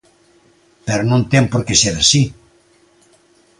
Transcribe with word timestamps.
Pero 0.85 1.03
non 1.11 1.21
ten 1.31 1.43
por 1.51 1.61
que 1.67 1.75
ser 1.81 1.95
así. 2.01 2.23